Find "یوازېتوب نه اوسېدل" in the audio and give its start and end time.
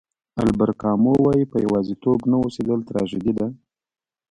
1.65-2.79